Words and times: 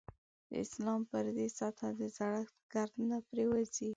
د 0.49 0.51
اسلام 0.65 1.01
پر 1.11 1.25
دې 1.37 1.47
سطح 1.57 1.87
د 1.99 2.01
زړښت 2.17 2.55
ګرد 2.73 2.95
نه 3.09 3.17
پرېوځي. 3.27 3.89